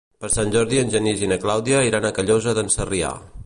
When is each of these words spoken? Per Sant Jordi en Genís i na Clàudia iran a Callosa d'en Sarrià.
Per 0.23 0.29
Sant 0.35 0.53
Jordi 0.55 0.79
en 0.83 0.89
Genís 0.95 1.21
i 1.25 1.29
na 1.33 1.37
Clàudia 1.45 1.85
iran 1.91 2.07
a 2.07 2.13
Callosa 2.19 2.59
d'en 2.61 2.75
Sarrià. 2.79 3.17